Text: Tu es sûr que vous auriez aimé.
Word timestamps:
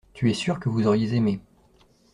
Tu 0.15 0.31
es 0.31 0.33
sûr 0.33 0.59
que 0.59 0.67
vous 0.67 0.87
auriez 0.87 1.13
aimé. 1.13 1.41